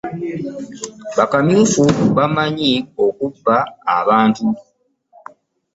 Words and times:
Ba 1.17 1.25
kamyufu 1.31 1.83
bamanyi 2.15 2.71
okubba 3.05 3.55
abantu. 3.97 4.45